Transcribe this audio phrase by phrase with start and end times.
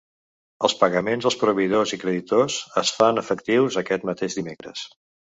[0.67, 4.83] Els pagaments als proveïdors i creditors es fan efectius aquest mateix dimecres.